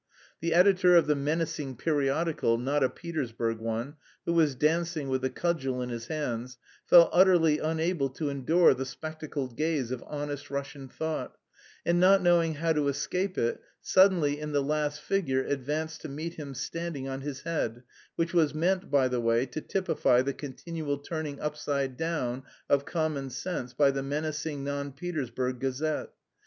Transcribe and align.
The 0.39 0.55
editor 0.55 0.95
of 0.95 1.05
the 1.05 1.13
"menacing 1.15 1.75
periodical, 1.75 2.57
not 2.57 2.83
a 2.83 2.89
Petersburg 2.89 3.59
one," 3.59 3.97
who 4.25 4.33
was 4.33 4.55
dancing 4.55 5.09
with 5.09 5.21
the 5.21 5.29
cudgel 5.29 5.79
in 5.79 5.89
his 5.89 6.07
hands, 6.07 6.57
felt 6.87 7.11
utterly 7.13 7.59
unable 7.59 8.09
to 8.09 8.29
endure 8.31 8.73
the 8.73 8.83
spectacled 8.87 9.55
gaze 9.55 9.91
of 9.91 10.03
"honest 10.07 10.49
Russian 10.49 10.87
thought," 10.87 11.37
and 11.85 11.99
not 11.99 12.23
knowing 12.23 12.55
how 12.55 12.73
to 12.73 12.87
escape 12.87 13.37
it, 13.37 13.61
suddenly 13.79 14.39
in 14.39 14.53
the 14.53 14.63
last 14.63 14.99
figure 14.99 15.45
advanced 15.45 16.01
to 16.01 16.09
meet 16.09 16.33
him 16.33 16.55
standing 16.55 17.07
on 17.07 17.21
his 17.21 17.41
head, 17.43 17.83
which 18.15 18.33
was 18.33 18.55
meant, 18.55 18.89
by 18.89 19.07
the 19.07 19.21
way, 19.21 19.45
to 19.45 19.61
typify 19.61 20.23
the 20.23 20.33
continual 20.33 20.97
turning 20.97 21.39
upside 21.39 21.95
down 21.95 22.41
of 22.67 22.85
common 22.85 23.29
sense 23.29 23.71
by 23.71 23.91
the 23.91 24.01
menacing 24.01 24.63
non 24.63 24.91
Petersburg 24.93 25.59
gazette. 25.59 26.09